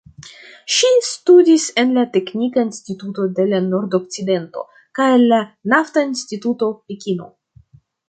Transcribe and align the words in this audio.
Ŝi 0.75 0.87
studis 1.07 1.65
en 1.83 1.91
la 1.97 2.05
"Teknika 2.15 2.65
Instituto 2.69 3.27
de 3.41 3.47
la 3.53 3.61
Nordokcidento" 3.69 4.67
kaj 5.01 5.13
la 5.29 5.45
"Nafta 5.77 6.09
Instituto 6.13 6.75
Pekino". 6.87 7.35